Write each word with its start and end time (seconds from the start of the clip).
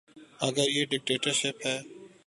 اگر 0.39 0.67
یہ 0.69 0.85
ڈکٹیٹرشپ 0.85 1.65
ہے۔ 1.65 1.77